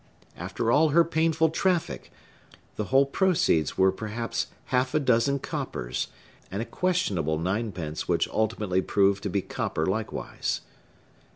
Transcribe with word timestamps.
After 0.35 0.71
all 0.71 0.89
her 0.89 1.03
painful 1.03 1.51
traffic, 1.51 2.11
the 2.75 2.85
whole 2.85 3.05
proceeds 3.05 3.77
were 3.77 3.91
perhaps 3.91 4.47
half 4.73 4.95
a 4.95 4.99
dozen 4.99 5.37
coppers, 5.37 6.07
and 6.49 6.59
a 6.59 6.65
questionable 6.65 7.37
ninepence 7.37 8.07
which 8.07 8.27
ultimately 8.29 8.81
proved 8.81 9.21
to 9.21 9.29
be 9.29 9.43
copper 9.43 9.85
likewise. 9.85 10.61